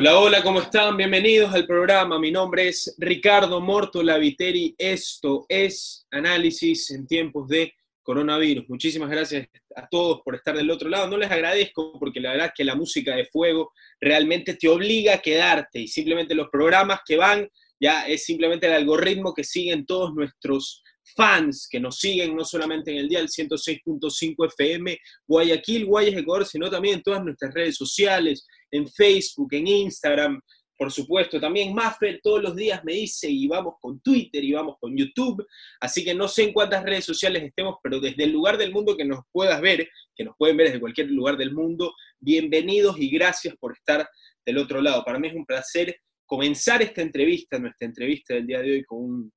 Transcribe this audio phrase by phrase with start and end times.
[0.00, 0.96] Hola, hola, ¿cómo están?
[0.96, 2.20] Bienvenidos al programa.
[2.20, 4.72] Mi nombre es Ricardo Morto Laviteri.
[4.78, 8.68] Esto es Análisis en tiempos de coronavirus.
[8.68, 11.08] Muchísimas gracias a todos por estar del otro lado.
[11.08, 15.14] No les agradezco porque la verdad es que la música de fuego realmente te obliga
[15.14, 17.48] a quedarte y simplemente los programas que van
[17.80, 20.80] ya es simplemente el algoritmo que siguen todos nuestros
[21.16, 24.96] fans que nos siguen no solamente en el día del 106.5 FM
[25.26, 30.40] Guayaquil, Guayas, Ecuador, sino también en todas nuestras redes sociales, en Facebook, en Instagram,
[30.78, 31.40] por supuesto.
[31.40, 35.44] También Maffer todos los días me dice y vamos con Twitter y vamos con YouTube.
[35.80, 38.96] Así que no sé en cuántas redes sociales estemos, pero desde el lugar del mundo
[38.96, 43.10] que nos puedas ver, que nos pueden ver desde cualquier lugar del mundo, bienvenidos y
[43.10, 44.08] gracias por estar
[44.46, 45.04] del otro lado.
[45.04, 49.32] Para mí es un placer comenzar esta entrevista, nuestra entrevista del día de hoy, con,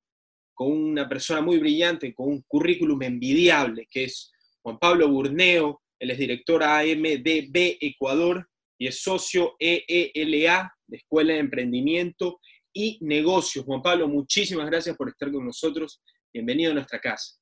[0.54, 4.30] con una persona muy brillante, con un currículum envidiable, que es
[4.62, 5.82] Juan Pablo Burneo.
[5.98, 8.46] Él es director AMDB Ecuador
[8.82, 12.40] y es socio EELA de Escuela de Emprendimiento
[12.72, 13.64] y Negocios.
[13.64, 16.02] Juan Pablo, muchísimas gracias por estar con nosotros.
[16.32, 17.36] Bienvenido a nuestra casa.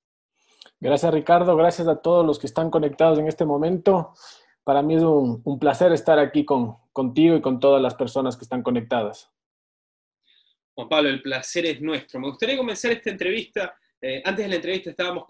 [0.78, 4.12] Gracias Ricardo, gracias a todos los que están conectados en este momento.
[4.64, 8.44] Para mí es un, placer estar aquí con, contigo y con todas las personas que
[8.44, 9.30] están conectadas.
[10.74, 12.20] Juan Pablo, el placer es nuestro.
[12.20, 13.74] Me gustaría comenzar esta entrevista.
[14.02, 15.24] Eh, antes de la entrevista estábamos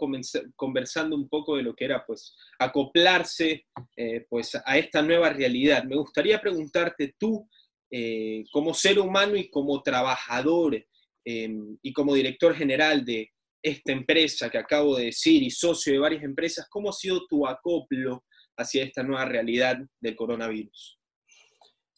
[0.55, 5.83] conversando un poco de lo que era pues, acoplarse eh, pues, a esta nueva realidad.
[5.85, 7.49] Me gustaría preguntarte tú,
[7.91, 10.87] eh, como ser humano y como trabajador
[11.25, 15.99] em, y como director general de esta empresa que acabo de decir y socio de
[15.99, 18.25] varias empresas, ¿cómo ha sido tu acoplo
[18.57, 20.99] hacia esta nueva realidad del coronavirus?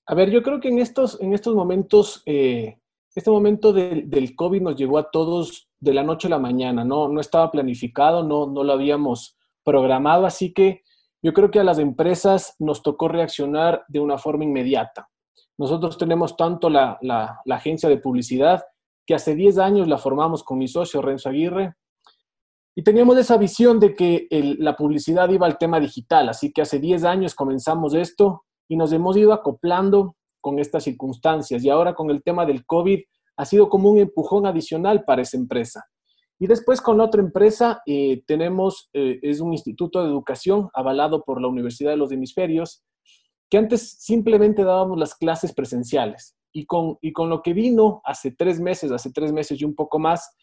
[0.06, 2.22] A ver, yo creo que en estos, en estos momentos
[3.14, 7.08] este momento del COVID nos llegó a todos de la noche a la mañana, no,
[7.08, 10.82] no estaba planificado, no, no lo habíamos programado, así que
[11.22, 15.08] yo creo que a las empresas nos tocó reaccionar de una forma inmediata.
[15.56, 16.98] Nosotros tenemos tanto la,
[17.48, 18.62] agencia de publicidad,
[19.06, 21.74] que hace 10 años la formamos con mi socio Renzo Aguirre,
[22.74, 24.26] y teníamos esa visión de que
[24.58, 28.92] la publicidad iba al tema digital, así que hace 10 años comenzamos esto y nos
[28.92, 31.64] hemos ido acoplando con estas circunstancias.
[31.64, 33.00] Y ahora con el tema del COVID
[33.38, 35.82] ha sido como un empujón adicional para esa empresa.
[36.38, 41.40] Y después con otra empresa eh, tenemos, eh, es un instituto de educación avalado por
[41.40, 42.82] la Universidad de los Hemisferios,
[43.48, 46.36] que antes simplemente dábamos las clases presenciales.
[46.52, 49.74] Y con, y con lo que vino hace tres meses, hace tres meses y un
[49.74, 50.34] poco más,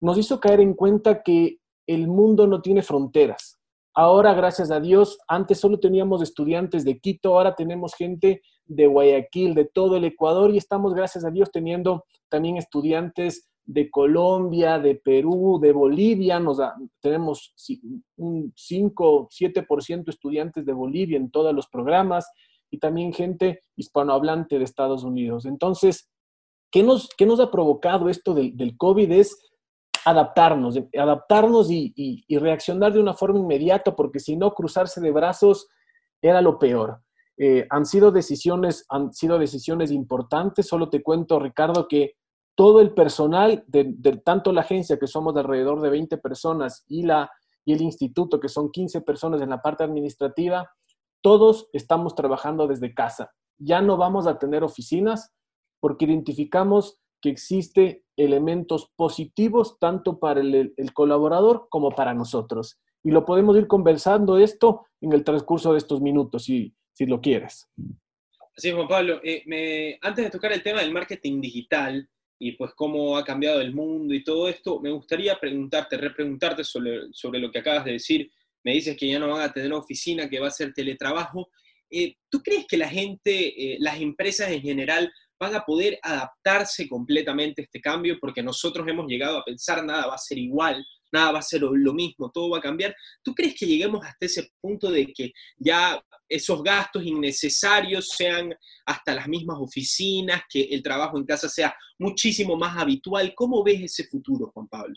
[0.00, 3.58] nos hizo caer en cuenta que el mundo no tiene fronteras.
[3.94, 9.54] Ahora, gracias a Dios, antes solo teníamos estudiantes de Quito, ahora tenemos gente de Guayaquil,
[9.54, 14.94] de todo el Ecuador y estamos, gracias a Dios, teniendo también estudiantes de Colombia, de
[14.96, 16.38] Perú, de Bolivia.
[16.38, 16.58] Nos
[17.00, 17.54] tenemos
[18.16, 22.30] un 5, 7% estudiantes de Bolivia en todos los programas
[22.70, 25.46] y también gente hispanohablante de Estados Unidos.
[25.46, 26.10] Entonces,
[26.70, 29.10] ¿qué nos, qué nos ha provocado esto del, del COVID?
[29.12, 29.50] Es
[30.04, 35.68] adaptarnos, adaptarnos y, y, reaccionar de una forma inmediata, porque si no, cruzarse de brazos
[36.20, 37.00] era lo peor.
[37.36, 40.66] Eh, han, sido decisiones, han sido decisiones importantes.
[40.66, 42.14] Solo te cuento, Ricardo, que
[42.54, 43.84] todo el personal, de,
[44.24, 47.30] tanto la agencia, que somos de alrededor de 20 personas, y, la,
[47.64, 50.70] y el instituto, que son 15 personas en la parte administrativa,
[51.20, 53.32] todos estamos trabajando desde casa.
[53.58, 55.32] Ya no vamos a tener oficinas
[55.80, 62.78] porque identificamos que existe elementos positivos tanto para el, colaborador como para nosotros.
[63.02, 67.20] Y lo podemos ir conversando esto en el transcurso de estos minutos, si, si lo
[67.20, 67.68] quieres.
[68.56, 69.20] Así es, Juan Pablo.
[69.22, 73.74] Eh, antes de tocar el tema del marketing digital y pues cómo ha cambiado el
[73.74, 78.30] mundo y todo esto, me gustaría preguntarte, repreguntarte sobre, sobre lo que acabas de decir.
[78.62, 81.50] Me dices que ya no van a tener oficina, que va a ser teletrabajo.
[81.90, 86.88] Eh, ¿Tú crees que la gente, eh, las empresas en general, van a poder adaptarse
[86.88, 90.84] completamente a este cambio porque nosotros hemos llegado a pensar nada va a ser igual,
[91.14, 92.94] nada va a ser lo mismo, todo va a cambiar.
[93.22, 98.54] ¿Tú crees que lleguemos hasta ese punto de que ya esos gastos innecesarios sean
[98.84, 103.32] hasta las mismas oficinas, que el trabajo en casa sea muchísimo más habitual?
[103.34, 104.94] ¿Cómo ves ese futuro, Juan Pablo?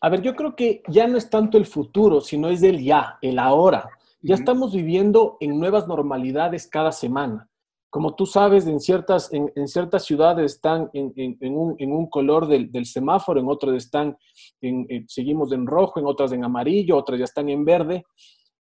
[0.00, 3.18] A ver, yo creo que ya no es tanto el futuro, sino es el ya,
[3.22, 3.88] el ahora.
[4.20, 7.48] Ya estamos viviendo en nuevas normalidades cada semana
[7.94, 13.48] como tú sabes, en ciertas, en, ciertas ciudades están en, un, color del, semáforo, en
[13.48, 14.16] otras están,
[14.60, 18.04] en, seguimos en rojo, en otras en amarillo, otras ya están en verde.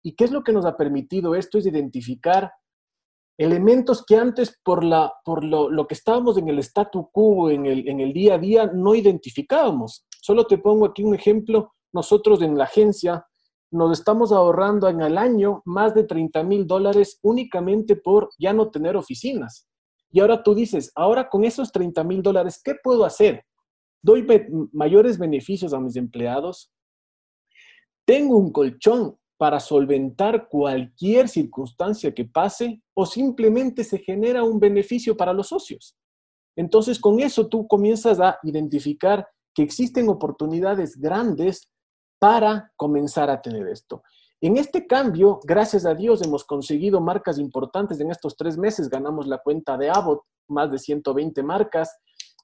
[0.01, 1.59] ¿Y qué es lo que nos ha permitido esto?
[1.59, 2.51] Es identificar
[3.37, 7.67] elementos que antes por, la, por lo, lo que estábamos en el statu quo, en
[7.67, 10.07] el, en el día a día, no identificábamos.
[10.23, 11.75] Solo te pongo aquí un ejemplo.
[11.93, 13.23] Nosotros en la agencia
[13.71, 18.69] nos estamos ahorrando en el año más de 30 mil dólares únicamente por ya no
[18.69, 19.67] tener oficinas.
[20.11, 23.45] Y ahora tú dices, ahora con esos 30 mil dólares, ¿qué puedo hacer?
[24.01, 24.25] ¿Doy
[24.71, 26.71] mayores beneficios a mis empleados?
[28.05, 35.15] ¿Tengo un colchón para solventar cualquier circunstancia que pase o simplemente se genera un beneficio
[35.15, 35.95] para los socios?
[36.55, 41.69] Entonces, con eso tú comienzas a identificar que existen oportunidades grandes
[42.19, 44.03] para comenzar a tener esto.
[44.41, 47.99] En este cambio, gracias a Dios, hemos conseguido marcas importantes.
[47.99, 51.97] En estos tres meses ganamos la cuenta de Abbott, más de 120 marcas,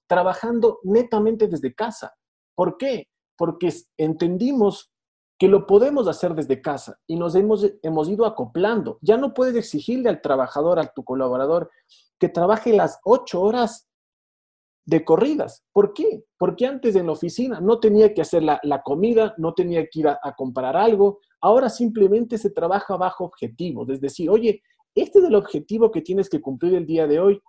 [0.08, 2.14] trabajando netamente desde casa.
[2.54, 3.08] ¿Por qué?
[3.38, 4.92] Porque entendimos
[5.38, 8.98] que lo podemos hacer desde casa y nos hemos, hemos ido acoplando.
[9.02, 11.70] Ya no puedes exigirle al trabajador, a tu colaborador,
[12.20, 13.88] que trabaje las ocho horas
[14.86, 15.64] de corridas.
[15.74, 16.24] ¿Por qué?
[16.38, 20.08] Porque antes en la oficina no tenía que hacer la, comida, no tenía que ir
[20.08, 21.20] a, comprar algo.
[21.42, 23.90] Ahora simplemente se trabaja bajo objetivos.
[23.90, 24.62] Es decir, oye,
[24.94, 27.42] este es el objetivo que tienes que cumplir el día de hoy.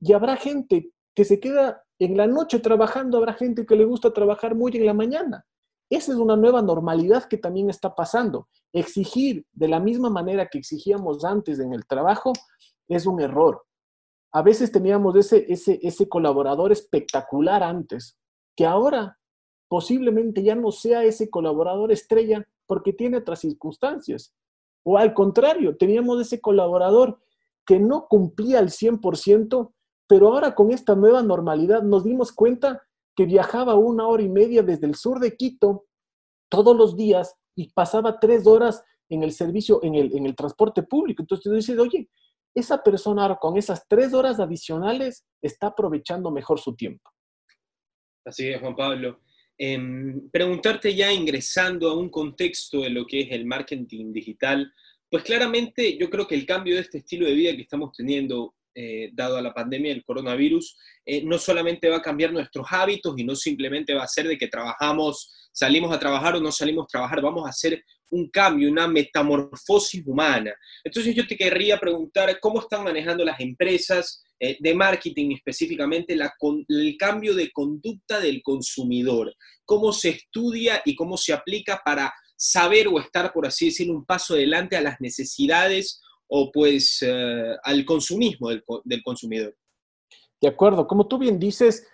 [0.00, 4.12] Y habrá gente que se queda en la noche trabajando, habrá gente que le gusta
[4.12, 5.44] trabajar muy en la mañana.
[5.90, 8.48] Esa es una nueva normalidad que también está pasando.
[8.72, 12.32] Exigir de la misma manera que exigíamos antes en el trabajo
[12.88, 13.65] es un error
[14.36, 18.18] a veces teníamos ese, ese, colaborador espectacular antes,
[18.54, 19.18] que ahora
[19.66, 24.34] posiblemente ya no sea ese colaborador estrella porque tiene otras circunstancias.
[24.84, 27.18] O al contrario, teníamos ese colaborador
[27.64, 29.72] que no cumplía al 100%,
[30.06, 32.82] pero ahora con esta nueva normalidad nos dimos cuenta
[33.14, 35.86] que viajaba una hora y media desde el sur de Quito
[36.50, 40.82] todos los días y pasaba tres horas en el servicio, en el, en el transporte
[40.82, 41.22] público.
[41.22, 42.10] Entonces tú dices, oye,
[42.56, 47.10] esa persona con esas tres horas adicionales está aprovechando mejor su tiempo.
[48.24, 49.20] Así es, Juan Pablo.
[49.58, 54.72] Em, preguntarte ya ingresando a un contexto de lo que es el marketing digital,
[55.10, 58.54] pues claramente yo creo que el cambio de este estilo de vida que estamos teniendo,
[58.78, 60.76] eh, dado a la pandemia del coronavirus,
[61.06, 64.36] eh, no solamente va a cambiar nuestros hábitos y no simplemente va a ser de
[64.36, 68.70] que trabajamos, salimos a trabajar o no salimos a trabajar, vamos a hacer un cambio,
[68.70, 70.54] una metamorfosis humana.
[70.84, 76.14] Entonces yo te querría preguntar cómo están manejando las empresas eh, de marketing específicamente
[76.68, 79.34] el cambio de conducta del consumidor,
[79.64, 84.04] cómo se estudia y cómo se aplica para saber o estar, por así decirlo, un
[84.04, 89.56] paso adelante a las necesidades o pues eh, al consumismo del, del consumidor.
[90.40, 91.86] De acuerdo, como tú bien dices,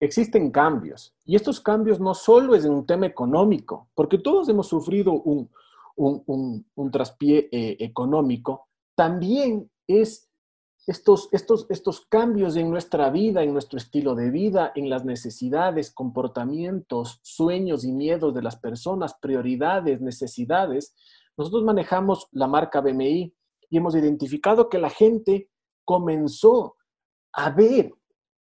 [0.00, 1.14] existen cambios.
[1.24, 5.50] Y estos cambios no solo es en un tema económico, porque todos hemos sufrido un,
[5.96, 10.28] un, traspié eh, económico, también es
[10.86, 15.92] estos, estos, estos cambios en nuestra vida, en nuestro estilo de vida, en las necesidades,
[15.92, 20.94] comportamientos, sueños y miedos de las personas, prioridades, necesidades.
[21.36, 23.34] Nosotros manejamos la marca BMI
[23.70, 25.48] y hemos identificado que la gente
[25.84, 26.76] comenzó
[27.32, 27.92] a ver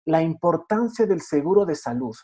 [0.05, 2.15] la importancia del seguro de salud.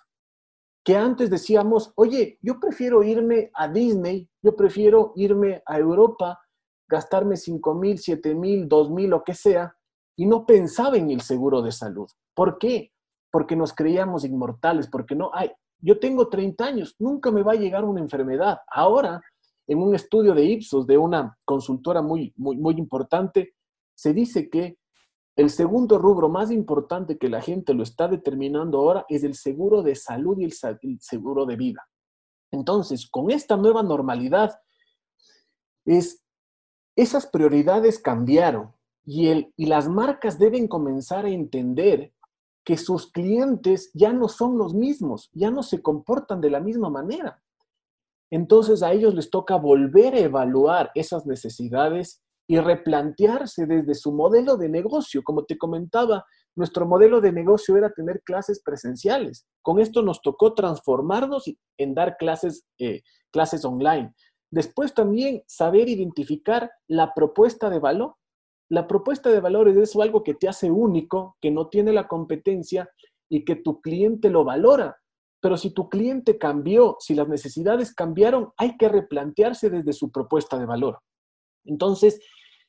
[0.84, 6.40] Que antes decíamos, oye, yo prefiero irme a Disney, yo prefiero irme a Europa,
[6.88, 9.76] gastarme 5 mil, 7 mil, 2 mil, lo que sea,
[10.18, 12.10] y no pensaba en el seguro de salud.
[12.36, 12.92] ¿Por qué?
[13.32, 17.58] Porque nos creíamos inmortales, porque no, ay, yo tengo 30 años, nunca me va a
[17.58, 18.60] llegar una enfermedad.
[18.72, 19.22] Ahora,
[19.68, 23.56] en un estudio de Ipsos, de una consultora muy, muy, importante,
[23.96, 24.78] se dice que
[25.36, 29.84] el segundo rubro más importante que la gente lo está determinando ahora es el seguro
[29.84, 30.54] de salud y el
[31.00, 31.88] seguro de vida.
[32.52, 34.58] Entonces, con esta nueva normalidad,
[35.84, 36.24] es,
[36.96, 42.14] esas prioridades cambiaron y, el, y las marcas deben comenzar a entender
[42.64, 46.90] que sus clientes ya no son los mismos, ya no se comportan de la misma
[46.90, 47.42] manera.
[48.32, 54.58] Entonces a ellos les toca volver a evaluar esas necesidades y replantearse desde su modelo
[54.58, 55.24] de negocio.
[55.24, 59.46] Como te comentaba, nuestro modelo de negocio era tener clases presenciales.
[59.62, 61.46] Con esto nos tocó transformarnos
[61.78, 63.02] en dar clases, eh,
[63.32, 64.14] clases online.
[64.52, 68.16] Después también saber identificar la propuesta de valor.
[68.70, 72.08] La propuesta de valor es eso, algo que te hace único, que no tiene la
[72.08, 72.90] competencia
[73.30, 74.96] y que tu cliente lo valora.
[75.46, 80.58] Pero si tu cliente cambió, si las necesidades cambiaron, hay que replantearse desde su propuesta
[80.58, 80.98] de valor.
[81.66, 82.20] Entonces,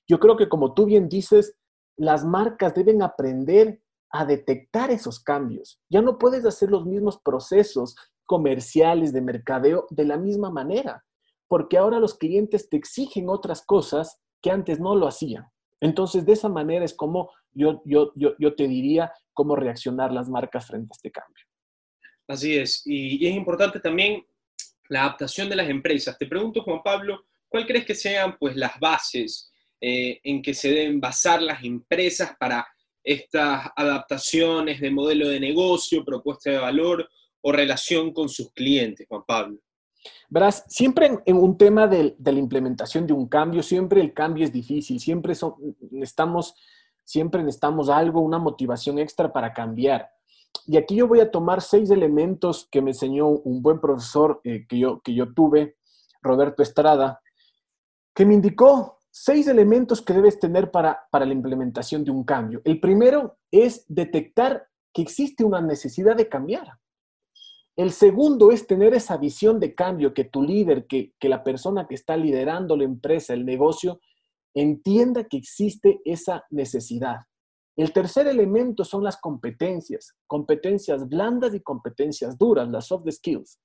[0.06, 1.56] yo creo que como tú bien dices,
[1.97, 3.80] las marcas deben aprender
[4.11, 5.80] a detectar esos cambios.
[5.88, 11.02] Ya no puedes hacer los mismos procesos comerciales de mercadeo de la misma manera,
[11.49, 15.47] porque ahora los clientes te exigen otras cosas que antes no lo hacían.
[15.80, 20.66] Entonces, de esa manera es como yo, yo, yo, te diría cómo reaccionar las marcas
[20.66, 21.45] frente a este cambio.
[22.28, 22.83] Así es.
[22.85, 24.25] Y, es importante también
[24.88, 26.18] la adaptación de las empresas.
[26.18, 30.71] Te pregunto, Juan Pablo, ¿cuál crees que sean pues las bases eh, en que se
[30.71, 32.66] deben basar las empresas para
[33.02, 37.09] estas adaptaciones de modelo de negocio, propuesta de valor
[37.40, 39.59] o relación con sus clientes, Juan Pablo?
[40.28, 44.52] Verás, siempre en, un tema de, la implementación de un cambio, siempre el cambio es
[44.52, 45.35] difícil, siempre
[45.90, 46.54] necesitamos,
[47.04, 50.11] siempre necesitamos algo, una motivación extra para cambiar.
[50.66, 54.66] Y aquí yo voy a tomar seis elementos que me enseñó un buen profesor eh,
[54.68, 55.76] que, yo, que yo tuve,
[56.20, 57.20] Roberto Estrada,
[58.14, 62.61] que me indicó seis elementos que debes tener para, para la implementación de un cambio.
[62.64, 66.78] El primero es detectar que existe una necesidad de cambiar.
[67.76, 71.87] El segundo es tener esa visión de cambio, que tu líder, que, que la persona
[71.87, 74.00] que está liderando la empresa, el negocio,
[74.54, 77.18] entienda que existe esa necesidad.
[77.76, 83.61] El tercer elemento son las competencias, competencias blandas y competencias duras, las soft skills.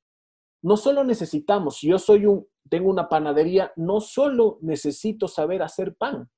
[0.63, 5.95] No solo necesitamos, si yo soy un, tengo una panadería, no solo necesito saber hacer
[5.95, 6.29] pan.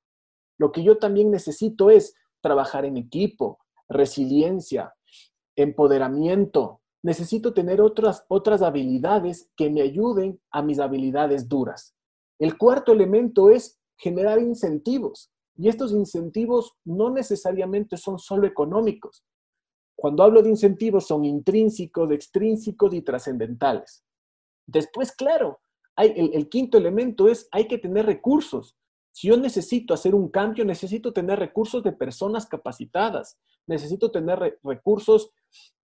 [0.59, 4.93] Lo que yo también necesito es trabajar en equipo, resiliencia,
[5.55, 6.81] empoderamiento.
[7.03, 11.95] Necesito tener otras, otras habilidades que me ayuden a mis habilidades duras.
[12.39, 15.32] El cuarto elemento es generar incentivos.
[15.55, 19.23] Y estos incentivos no necesariamente son solo económicos.
[19.95, 24.03] Cuando hablo de incentivos son intrínsecos, extrínsecos y trascendentales.
[24.65, 25.59] Después, claro,
[25.97, 28.75] el, quinto elemento es hay que tener recursos.
[29.11, 35.31] Si yo necesito hacer un cambio, necesito tener recursos de personas capacitadas, necesito tener recursos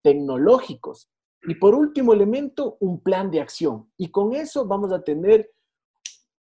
[0.02, 1.10] tecnológicos.
[1.44, 3.92] Y por último elemento, un plan de acción.
[3.98, 5.52] Y con eso vamos a tener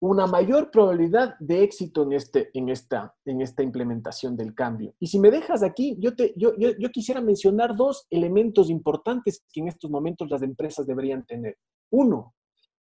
[0.00, 4.94] una mayor probabilidad de éxito en, este, en, esta, en esta implementación del cambio.
[5.00, 9.60] Y si me dejas aquí, yo, te, yo, yo, quisiera mencionar dos elementos importantes que
[9.60, 11.56] en estos momentos las empresas deberían tener.
[11.90, 12.34] Uno,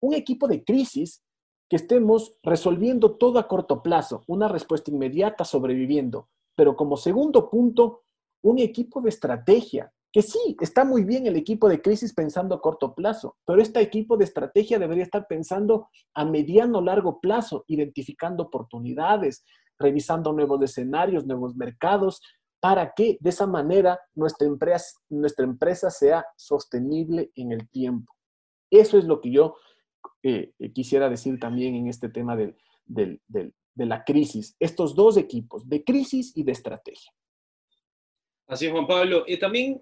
[0.01, 1.24] un equipo de crisis
[1.69, 6.29] que estemos resolviendo todo a corto plazo, una respuesta inmediata sobreviviendo.
[6.55, 8.03] Pero como segundo punto,
[8.43, 12.62] un equipo de estrategia que sí, está muy bien el equipo de crisis pensando a
[12.62, 18.43] corto plazo, pero este equipo de estrategia debería estar pensando a mediano largo plazo, identificando
[18.43, 19.43] oportunidades,
[19.79, 22.22] revisando nuevos escenarios, nuevos mercados,
[22.60, 28.13] para que de esa manera nuestra empresa, nuestra empresa sea sostenible en el tiempo.
[28.70, 29.55] Eso es lo que yo
[30.22, 32.55] eh, quisiera decir también en este tema de
[33.75, 34.55] la crisis.
[34.60, 37.12] Estos dos equipos, de crisis y de estrategia.
[38.48, 39.24] Así es, Juan Pablo.
[39.25, 39.82] Y también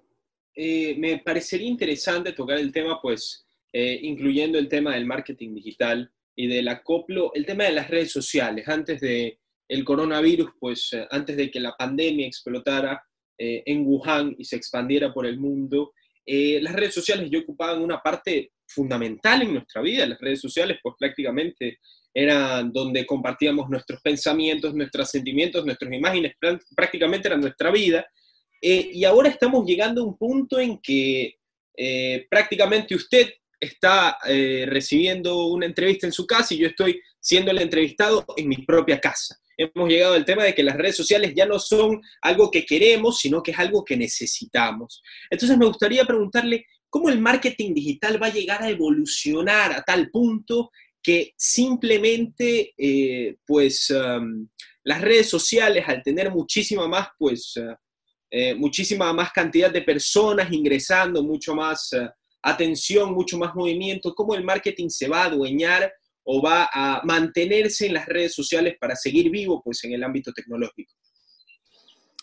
[0.55, 6.11] eh, me parecería interesante tocar el tema, pues, eh, incluyendo el tema del marketing digital
[6.35, 8.67] y del acoplo, el tema de las redes sociales.
[8.67, 13.01] Antes de el coronavirus, pues, eh, antes de que la pandemia explotara
[13.43, 15.93] en Wuhan y se expandiera por el mundo,
[16.27, 20.05] las redes sociales ya ocupaban una parte fundamental en nuestra vida.
[20.05, 21.79] Las redes sociales, pues, prácticamente
[22.13, 26.35] eran donde compartíamos nuestros pensamientos, nuestros sentimientos, nuestras imágenes,
[26.75, 28.05] prácticamente era nuestra vida.
[28.61, 31.39] Eh, y ahora estamos llegando a un punto en que
[31.75, 33.27] eh, prácticamente usted
[33.59, 38.47] está eh, recibiendo una entrevista en su casa y yo estoy siendo el entrevistado en
[38.47, 39.37] mi propia casa.
[39.57, 43.19] Hemos llegado al tema de que las redes sociales ya no son algo que queremos,
[43.19, 45.01] sino que es algo que necesitamos.
[45.29, 50.09] Entonces me gustaría preguntarle cómo el marketing digital va a llegar a evolucionar a tal
[50.09, 50.71] punto
[51.03, 52.73] que simplemente,
[53.45, 54.47] pues, um,
[54.83, 57.75] las redes sociales, al tener muchísima más, pues, uh,
[58.33, 62.09] eh, muchísima más cantidad de personas ingresando, mucho más eh,
[62.41, 65.91] atención, mucho más movimiento, cómo el marketing se va a adueñar
[66.23, 70.31] o va a mantenerse en las redes sociales para seguir vivo pues, en el ámbito
[70.31, 70.93] tecnológico.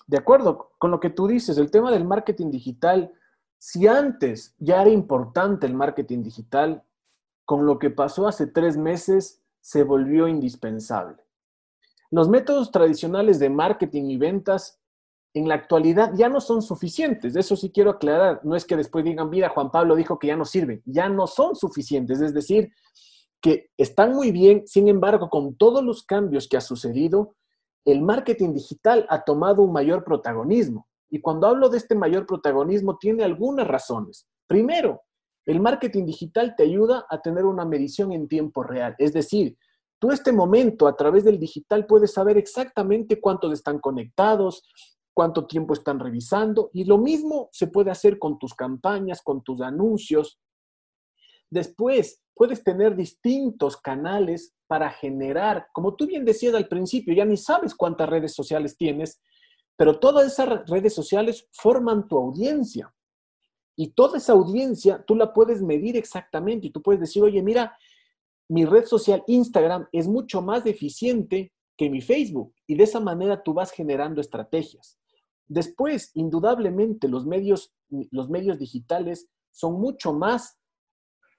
[0.06, 3.12] De acuerdo con lo que tú dices, el tema del marketing digital,
[3.58, 6.82] si antes ya era importante el marketing digital,
[7.44, 11.22] con lo que pasó hace tres meses se volvió indispensable.
[12.10, 14.80] Los métodos tradicionales de marketing y ventas
[15.34, 17.36] en la actualidad ya no son suficientes.
[17.36, 18.40] Eso sí quiero aclarar.
[18.44, 20.82] No es que después digan, mira, Juan Pablo dijo que ya no sirven.
[20.84, 22.20] Ya no son suficientes.
[22.20, 22.70] Es decir,
[23.40, 24.66] que están muy bien.
[24.66, 27.36] Sin embargo, con todos los cambios que ha sucedido,
[27.84, 30.88] el marketing digital ha tomado un mayor protagonismo.
[31.10, 34.26] Y cuando hablo de este mayor protagonismo, tiene algunas razones.
[34.46, 35.02] Primero,
[35.46, 38.94] el marketing digital te ayuda a tener una medición en tiempo real.
[38.98, 39.56] Es decir,
[39.98, 44.62] tú este momento a través del digital puedes saber exactamente cuántos están conectados,
[45.18, 49.60] cuánto tiempo están revisando y lo mismo se puede hacer con tus campañas, con tus
[49.60, 50.38] anuncios.
[51.50, 57.36] Después, puedes tener distintos canales para generar, como tú bien decías al principio, ya ni
[57.36, 59.20] sabes cuántas redes sociales tienes,
[59.76, 62.94] pero todas esas redes sociales forman tu audiencia.
[63.74, 67.76] Y toda esa audiencia tú la puedes medir exactamente y tú puedes decir, oye, mira,
[68.48, 72.54] mi red social Instagram es mucho más eficiente que mi Facebook.
[72.68, 74.96] Y de esa manera tú vas generando estrategias.
[75.48, 80.58] Después, indudablemente, los medios, los medios digitales son mucho más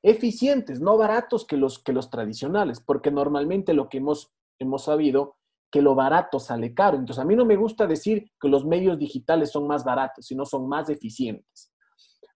[0.02, 5.38] eficientes, no baratos que los, que los tradicionales, porque normalmente lo que hemos, hemos sabido
[5.72, 6.98] que lo barato sale caro.
[6.98, 10.46] Entonces, a mí no me gusta decir que los medios digitales son más baratos, sino
[10.46, 11.72] son más eficientes.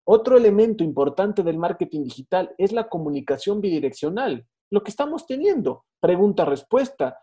[0.05, 7.17] Otro elemento importante del marketing digital es la comunicación bidireccional, lo que estamos teniendo, pregunta-respuesta.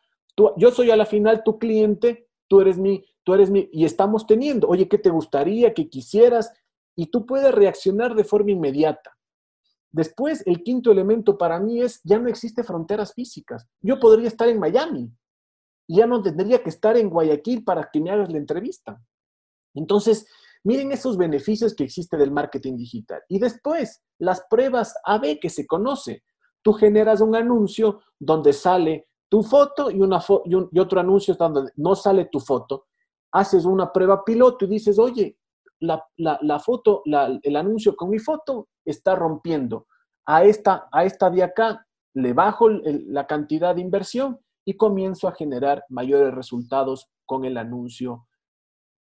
[0.57, 4.27] Yo soy a la final tu cliente, tú eres mi, tú eres mi, y estamos
[4.27, 6.53] teniendo, oye, ¿qué te gustaría, qué quisieras?
[6.97, 9.17] Y tú puedes reaccionar de forma inmediata.
[9.93, 13.69] Después, el quinto elemento para mí es, ya no existe fronteras físicas.
[13.81, 15.13] Yo podría estar en Miami
[15.87, 19.01] y ya no tendría que estar en Guayaquil para que me hagas la entrevista.
[19.75, 20.27] Entonces,
[20.65, 23.23] miren esos beneficios que existe del marketing digital.
[23.29, 26.25] Y después, las pruebas AB que se conoce.
[26.63, 31.95] Tú generas un anuncio donde sale tu foto y, una y, otro anuncio donde no
[31.95, 32.89] sale tu foto.
[33.33, 35.39] Haces una prueba piloto y dices, oye,
[35.79, 39.87] la, foto, el anuncio con mi foto está rompiendo.
[40.27, 45.33] A esta, a esta de acá le bajo la cantidad de inversión y comienzo a
[45.33, 48.27] generar mayores resultados con el anuncio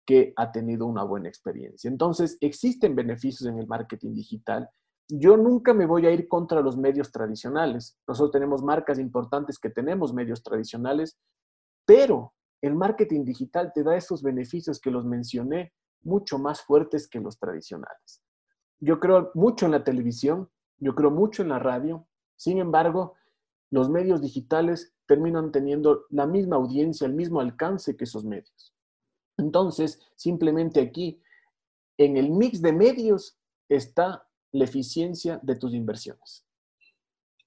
[0.05, 1.89] que ha tenido una buena experiencia.
[1.89, 4.69] Entonces, existen beneficios en el marketing digital.
[5.09, 7.97] Yo nunca me voy a ir contra los medios tradicionales.
[8.07, 11.17] Nosotros tenemos marcas importantes que tenemos medios tradicionales,
[11.85, 17.19] pero el marketing digital te da esos beneficios que los mencioné mucho más fuertes que
[17.19, 18.21] los tradicionales.
[18.79, 23.15] Yo creo mucho en la televisión, yo creo mucho en la radio, sin embargo,
[23.71, 28.73] los medios digitales terminan teniendo la misma audiencia, el mismo alcance que esos medios.
[29.37, 31.21] Entonces, simplemente aquí,
[31.97, 34.26] en el mix de medios está
[34.57, 36.43] la eficiencia de tus inversiones.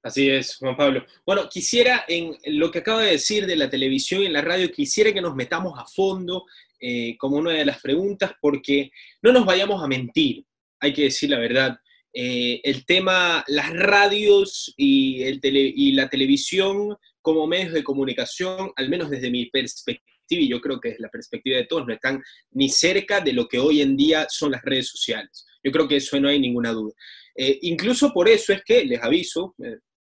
[0.02, 1.04] Así es, Juan Pablo.
[1.26, 5.12] Bueno, quisiera, en lo que acaba de decir de la televisión y la radio, quisiera
[5.12, 6.46] que nos metamos a fondo
[6.80, 10.44] eh, como una de las preguntas, porque no nos vayamos a mentir,
[10.80, 11.76] hay que decir la verdad.
[12.14, 18.88] Eh, el tema, las radios y, el y la televisión como medios de comunicación, al
[18.88, 22.22] menos desde mi perspectiva, y yo creo que es la perspectiva de todos, no están
[22.52, 25.44] ni cerca de lo que hoy en día son las redes sociales.
[25.62, 26.92] Yo creo que eso no hay ninguna duda.
[27.36, 29.54] Eh, incluso por eso es que, les aviso,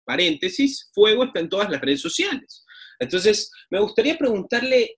[0.05, 2.63] paréntesis, Fuego está en todas las redes sociales.
[2.99, 4.95] Entonces, me gustaría preguntarle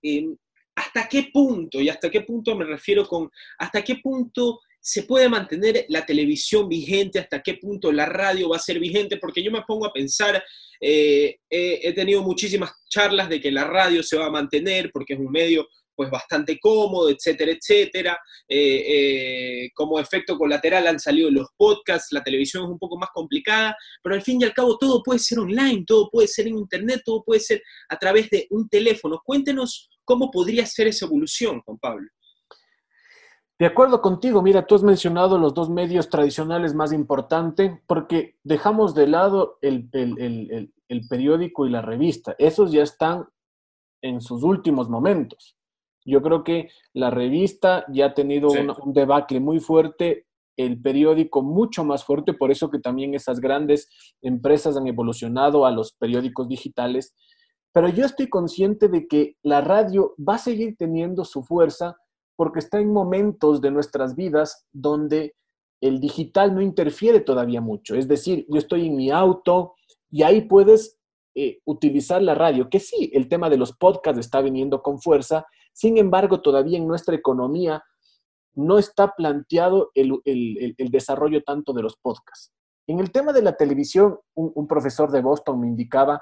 [0.74, 5.28] hasta qué punto, y hasta qué punto me refiero con, hasta qué punto se puede
[5.28, 9.50] mantener la televisión vigente, hasta qué punto la radio va a ser vigente, porque yo
[9.50, 10.42] me pongo a pensar,
[10.80, 15.20] eh, he tenido muchísimas charlas de que la radio se va a mantener porque es
[15.20, 15.68] un medio
[16.00, 18.18] pues bastante cómodo, etcétera, etcétera.
[18.48, 23.10] Eh, eh, como efecto colateral han salido los podcasts, la televisión es un poco más
[23.12, 26.56] complicada, pero al fin y al cabo todo puede ser online, todo puede ser en
[26.56, 29.20] internet, todo puede ser a través de un teléfono.
[29.22, 32.08] Cuéntenos cómo podría ser esa evolución, Juan Pablo.
[33.58, 38.94] De acuerdo contigo, mira, tú has mencionado los dos medios tradicionales más importantes porque dejamos
[38.94, 42.34] de lado el, el periódico y la revista.
[42.38, 43.26] Esos ya están
[44.00, 45.59] en sus últimos momentos.
[46.10, 51.84] Yo creo que la revista ya ha tenido un, debacle muy fuerte, el periódico mucho
[51.84, 53.88] más fuerte, por eso que también esas grandes
[54.20, 57.14] empresas han evolucionado a los periódicos digitales.
[57.72, 61.96] Pero yo estoy consciente de que la radio va a seguir teniendo su fuerza
[62.36, 65.34] porque está en momentos de nuestras vidas donde
[65.80, 67.94] el digital no interfiere todavía mucho.
[67.94, 69.74] Es decir, yo estoy en mi auto
[70.10, 70.99] y ahí puedes
[71.34, 75.46] eh, utilizar la radio, que sí, el tema de los podcasts está viniendo con fuerza,
[75.72, 77.82] sin embargo, todavía en nuestra economía
[78.54, 82.52] no está planteado el, desarrollo tanto de los podcasts.
[82.86, 86.20] En el tema de la televisión, un, profesor de Boston me indicaba,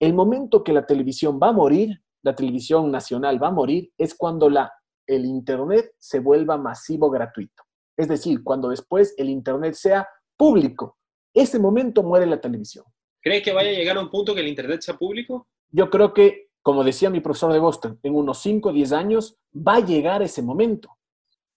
[0.00, 4.14] el momento que la televisión va a morir, la televisión nacional va a morir, es
[4.14, 4.72] cuando la,
[5.06, 7.62] el Internet se vuelva masivo gratuito.
[7.96, 10.96] Es decir, cuando después el Internet sea público.
[11.34, 12.84] Ese momento muere la televisión.
[13.26, 15.48] ¿Crees que vaya a llegar a un punto que el Internet sea público?
[15.72, 19.36] Yo creo que como decía mi profesor de Boston, en unos 5 o 10 años
[19.52, 20.96] va a llegar ese momento.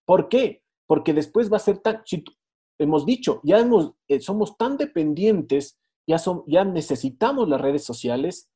[0.04, 0.64] ¿Por qué?
[0.88, 2.02] Porque después va a ser tan,
[2.80, 5.78] hemos dicho, ya hemos, eh, somos tan dependientes,
[6.08, 8.50] ya, son, ya necesitamos las redes sociales,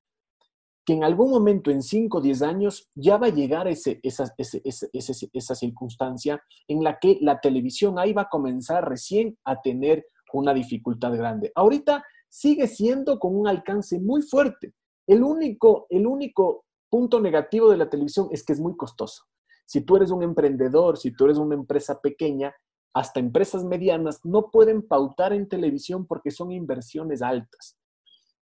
[0.84, 4.34] que en algún momento, en 5 o 10 años, ya va a llegar ese, esa,
[4.38, 10.52] esa circunstancia en la que la televisión ahí va a comenzar recién a tener una
[10.52, 11.52] dificultad grande.
[11.54, 14.74] Ahorita sigue siendo con un alcance muy fuerte,
[15.06, 19.26] el único, el único punto negativo de la televisión es que es muy costoso.
[19.68, 22.52] Si tú eres un emprendedor, si tú eres una empresa pequeña,
[22.96, 27.78] hasta empresas medianas no pueden pautar en televisión porque son inversiones altas.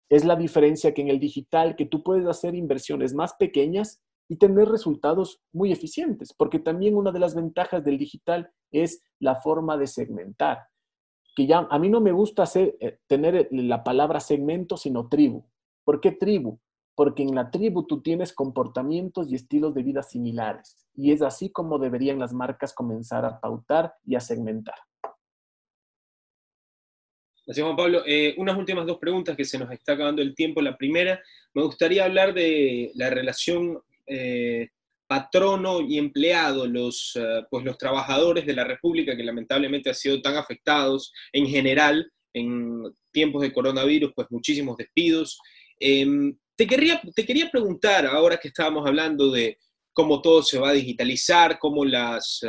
[0.09, 4.37] Es la diferencia que en el digital, que tú puedes hacer inversiones más pequeñas y
[4.37, 9.77] tener resultados muy eficientes, porque también una de las ventajas del digital es la forma
[9.77, 10.70] de segmentar,
[11.35, 15.45] que ya a mí no me gusta eh, tener la palabra segmento, sino tribu.
[15.85, 16.59] ¿Por qué tribu?
[16.95, 21.51] Porque en la tribu tú tienes comportamientos y estilos de vida similares, y es así
[21.51, 24.77] como deberían las marcas comenzar a pautar y a segmentar.
[27.47, 28.03] Gracias, Juan Pablo.
[28.07, 30.61] Eh, unas últimas dos preguntas que se nos está acabando el tiempo.
[30.61, 31.21] La primera,
[31.53, 34.69] me gustaría hablar de la relación eh,
[35.11, 40.23] patrono y empleado, los, eh, pues los trabajadores de la República que lamentablemente han sido
[40.23, 45.37] tan afectados en general en tiempos de coronavirus, pues muchísimos despidos.
[45.81, 49.59] Em, te, quería, te quería preguntar, ahora que estábamos hablando de
[49.93, 52.43] cómo todo se va a digitalizar, cómo las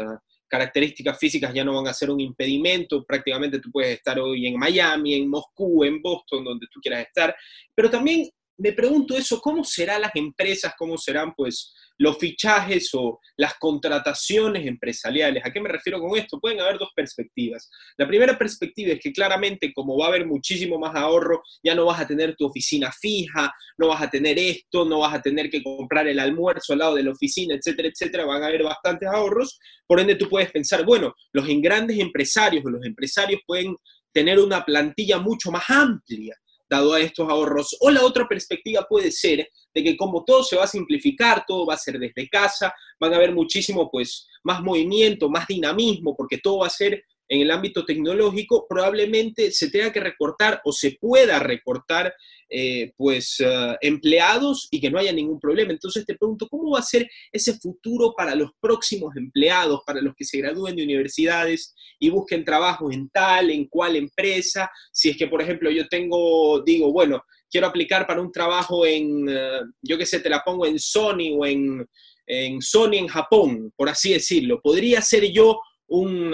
[0.48, 4.60] características físicas ya no van a ser un impedimento, prácticamente tú puedes estar hoy en
[4.60, 7.36] Miami, en Moscú, en Boston, donde tú quieras estar,
[7.74, 8.30] pero también
[8.62, 14.68] me pregunto eso, ¿cómo serán las empresas, cómo serán pues los fichajes o las contrataciones
[14.68, 15.44] empresariales?
[15.44, 16.40] ¿A qué me refiero con esto?
[16.40, 17.70] Pueden haber dos perspectivas.
[17.98, 21.86] La primera perspectiva es que claramente como va a haber muchísimo más ahorro, ya no
[21.86, 25.50] vas a tener tu oficina fija, no vas a tener esto, no vas a tener
[25.50, 29.10] que comprar el almuerzo al lado de la oficina, etcétera, etcétera, van a haber bastantes
[29.10, 33.76] ahorros, por ende tú puedes pensar, bueno, los grandes empresarios o los empresarios pueden
[34.14, 36.36] tener una plantilla mucho más amplia
[36.72, 37.76] dado a estos ahorros.
[37.82, 41.66] O la otra perspectiva puede ser de que como todo se va a simplificar, todo
[41.66, 46.38] va a ser desde casa, van a haber muchísimo pues más movimiento, más dinamismo, porque
[46.38, 50.98] todo va a ser en el ámbito tecnológico, probablemente se tenga que recortar o se
[51.00, 52.14] pueda recortar
[52.50, 55.72] eh, pues eh, empleados y que no haya ningún problema.
[55.72, 60.14] Entonces te pregunto, ¿cómo va a ser ese futuro para los próximos empleados, para los
[60.14, 64.70] que se gradúen de universidades y busquen trabajo en tal, en cuál empresa?
[64.92, 69.30] Si es que, por ejemplo, yo tengo, digo, bueno, quiero aplicar para un trabajo en,
[69.30, 71.88] eh, yo qué sé, te la pongo en Sony o en,
[72.28, 74.60] en Sony en Japón, por así decirlo.
[74.62, 76.34] ¿Podría ser yo un,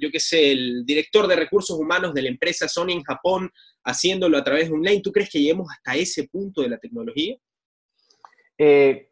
[0.00, 3.50] yo qué sé, el director de recursos humanos de la empresa Sony en Japón
[3.84, 5.00] haciéndolo a través de online.
[5.00, 7.36] ¿Tú crees que lleguemos hasta ese punto de la tecnología?
[8.58, 9.10] Eh,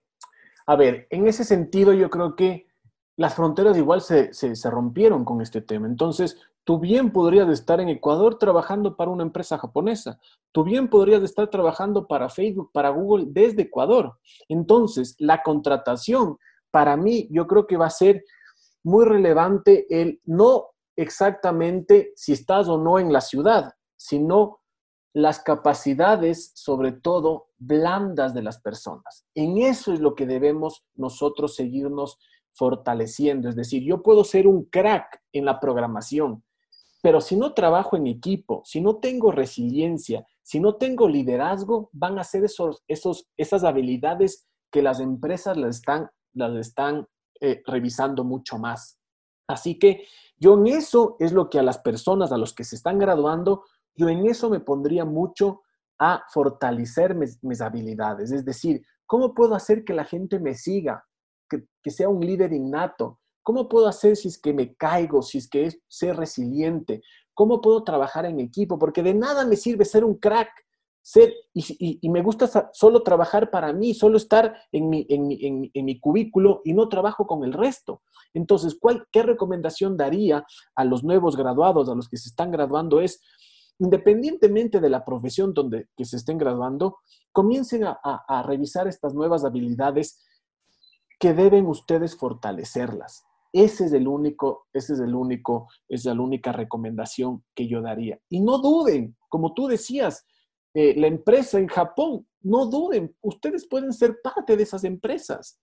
[0.66, 2.68] a ver, en ese sentido yo creo que
[3.16, 5.86] las fronteras igual se, se, rompieron con este tema.
[5.86, 10.20] Entonces, tú bien podrías estar en Ecuador trabajando para una empresa japonesa.
[10.52, 14.16] Tú bien podrías estar trabajando para Facebook, para Google desde Ecuador.
[14.48, 16.38] Entonces, la contratación,
[16.70, 18.24] para mí, yo creo que va a ser
[18.82, 24.60] muy relevante el no exactamente si estás o no en la ciudad, sino
[25.12, 29.26] las capacidades, sobre todo, blandas de las personas.
[29.34, 32.18] En eso es lo que debemos nosotros seguirnos
[32.52, 33.48] fortaleciendo.
[33.48, 36.44] Es decir, yo puedo ser un crack en la programación,
[37.02, 42.18] pero si no trabajo en equipo, si no tengo resiliencia, si no tengo liderazgo, van
[42.18, 47.06] a ser esos, esos, esas habilidades que las empresas las están, las están
[47.40, 48.98] eh, revisando mucho más.
[49.48, 52.76] Así que yo en eso es lo que a las personas, a los que se
[52.76, 55.62] están graduando, yo en eso me pondría mucho
[55.98, 58.30] a fortalecer mis, habilidades.
[58.30, 61.04] Es decir, ¿cómo puedo hacer que la gente me siga,
[61.48, 63.20] que, sea un líder innato?
[63.42, 67.02] ¿Cómo puedo hacer si es que me caigo, si es que es ser resiliente?
[67.34, 68.78] ¿Cómo puedo trabajar en equipo?
[68.78, 70.50] Porque de nada me sirve ser un crack,
[71.02, 75.98] ser, y, me gusta solo trabajar para mí, solo estar en mi, en, en mi,
[75.98, 78.02] cubículo y no trabajo con el resto.
[78.34, 83.00] Entonces, ¿cuál, ¿qué recomendación daría a los nuevos graduados, a los que se están graduando?
[83.00, 83.20] Es,
[83.80, 86.98] independientemente de la profesión donde que se estén graduando,
[87.32, 90.22] comiencen a, revisar estas nuevas habilidades
[91.18, 93.24] que deben ustedes fortalecerlas.
[93.52, 98.20] Ese es el único, ese es el único, es la única recomendación que yo daría.
[98.28, 100.26] Y no duden, como tú decías,
[100.74, 105.58] eh, la empresa en Japón, no duden, ustedes pueden ser parte de esas empresas.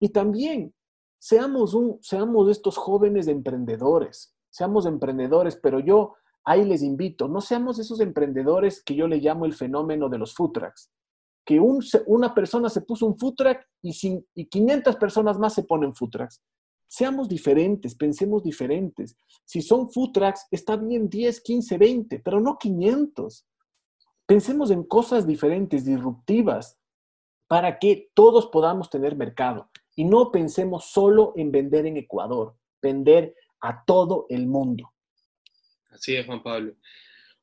[0.00, 0.74] Y también
[1.18, 7.78] seamos, un, seamos estos jóvenes emprendedores, seamos emprendedores, pero yo ahí les invito, no seamos
[7.78, 10.58] esos emprendedores que yo le llamo el fenómeno de los food
[11.48, 13.36] que una persona se puso un food
[13.80, 16.10] y, y 500 personas más se ponen food.
[16.86, 19.16] Seamos diferentes, pensemos diferentes.
[19.46, 20.12] Si son food
[20.50, 23.46] está bien 10, 15, 20, pero no 500.
[24.28, 26.78] Pensemos en cosas diferentes, disruptivas,
[27.46, 29.70] para que todos podamos tener mercado.
[29.96, 34.92] Y no pensemos solo en vender en Ecuador, vender a todo el mundo.
[35.88, 36.74] Así es, Juan Pablo.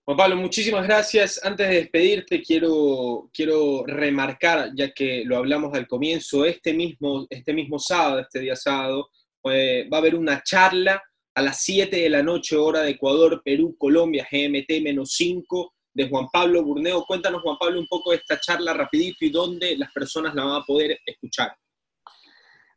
[0.03, 1.43] Juan Pablo, muchísimas gracias.
[1.43, 7.51] Antes de despedirte, quiero, quiero remarcar, ya que lo hablamos al comienzo, este mismo, este
[7.51, 9.09] mismo sábado, este día sábado,
[9.43, 11.01] va a haber una charla
[11.33, 16.63] a las 7 de la noche, hora de Ecuador, Perú, Colombia, GMT-5, de Juan Pablo
[16.63, 17.03] Burneo.
[17.05, 20.61] Cuéntanos, Juan Pablo, un poco de esta charla rapidito y dónde las personas la van
[20.61, 21.57] a poder escuchar.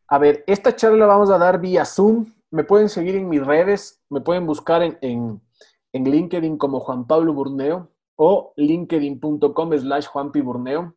[0.08, 2.32] A ver, esta charla la vamos a dar vía Zoom.
[2.50, 5.40] Me pueden seguir en mis redes, me pueden buscar en, en,
[5.92, 10.96] LinkedIn como Juan Pablo Burneo o linkedin.com slash Juanpi Burneo.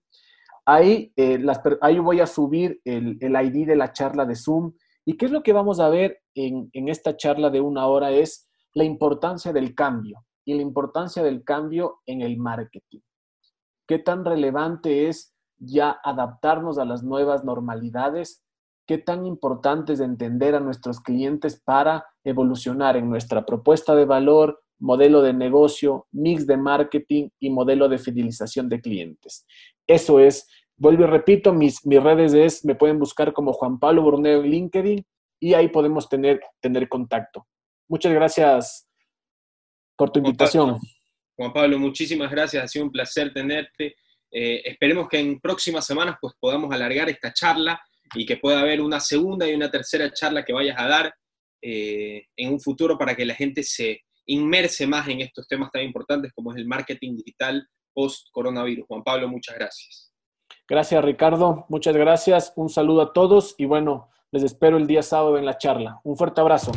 [0.66, 1.44] Ahí, eh,
[1.82, 4.74] ahí voy a subir el, el, ID de la charla de Zoom.
[5.04, 8.12] ¿Y qué es lo que vamos a ver en, en esta charla de una hora?
[8.12, 13.00] Es la importancia del cambio y la importancia del cambio en el marketing.
[13.88, 18.44] ¿Qué tan relevante es ya adaptarnos a las nuevas normalidades?
[18.88, 24.62] ¿Qué tan importante es entender a nuestros clientes para evolucionar en nuestra propuesta de valor,
[24.80, 29.46] modelo de negocio, mix de marketing y modelo de fidelización de clientes?
[29.88, 34.02] Eso es, vuelvo y repito, mis, mis redes es, me pueden buscar como Juan Pablo
[34.02, 35.06] Borneo en LinkedIn
[35.40, 37.46] y ahí podemos tener, tener contacto.
[37.88, 38.88] Muchas gracias
[40.02, 40.80] por tu invitación.
[41.38, 43.98] Juan Pablo, muchísimas gracias, ha sido un placer tenerte.
[44.32, 47.80] Eh, esperemos que en próximas semanas pues, podamos alargar esta charla
[48.16, 51.14] y que pueda haber una segunda y una tercera charla que vayas a dar
[51.62, 55.84] eh, en un futuro para que la gente se inmerse más en estos temas tan
[55.84, 58.88] importantes como es el marketing digital post-coronavirus.
[58.88, 60.12] Juan Pablo, muchas gracias.
[60.68, 61.68] Gracias, Ricardo.
[61.70, 62.54] Muchas gracias.
[62.56, 66.02] Un saludo a todos y bueno, les espero el día sábado en la charla.
[66.04, 66.72] Un fuerte abrazo.